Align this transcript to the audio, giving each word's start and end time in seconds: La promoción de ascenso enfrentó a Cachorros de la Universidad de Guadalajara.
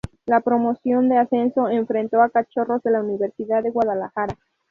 La 0.25 0.39
promoción 0.41 1.09
de 1.09 1.19
ascenso 1.19 1.69
enfrentó 1.69 2.23
a 2.23 2.29
Cachorros 2.31 2.81
de 2.81 2.89
la 2.89 3.01
Universidad 3.03 3.61
de 3.61 3.69
Guadalajara. 3.69 4.35